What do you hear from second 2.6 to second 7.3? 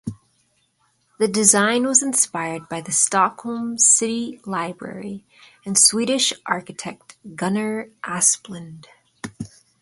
by the Stockholm City Library and Swedish architect